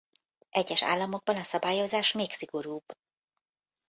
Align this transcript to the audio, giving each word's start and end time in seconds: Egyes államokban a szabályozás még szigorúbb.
Egyes 0.49 0.83
államokban 0.83 1.35
a 1.37 1.43
szabályozás 1.43 2.11
még 2.11 2.31
szigorúbb. 2.31 2.85